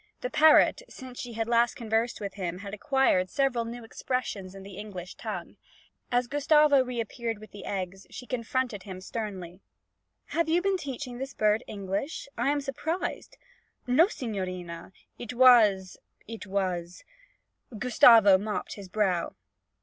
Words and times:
The 0.21 0.31
parrot, 0.31 0.81
since 0.89 1.19
she 1.19 1.33
had 1.33 1.47
last 1.47 1.75
conversed 1.75 2.19
with 2.19 2.33
him, 2.33 2.57
had 2.65 2.73
acquired 2.73 3.29
several 3.29 3.65
new 3.65 3.83
expressions 3.83 4.55
in 4.55 4.63
the 4.63 4.75
English 4.75 5.13
tongue. 5.13 5.57
As 6.11 6.25
Gustavo 6.25 6.83
reappeared 6.83 7.37
with 7.37 7.51
the 7.51 7.65
eggs, 7.65 8.07
she 8.09 8.25
confronted 8.25 8.81
him 8.81 8.99
sternly. 8.99 9.59
'Have 10.29 10.49
you 10.49 10.59
been 10.59 10.77
teaching 10.77 11.19
this 11.19 11.35
bird 11.35 11.63
English? 11.67 12.27
I 12.35 12.49
am 12.49 12.61
surprised!' 12.61 13.37
'No, 13.85 14.07
signorina. 14.07 14.91
It 15.19 15.35
was 15.35 15.97
it 16.27 16.47
was' 16.47 17.03
Gustavo 17.77 18.39
mopped 18.39 18.73
his 18.73 18.89
brow. 18.89 19.35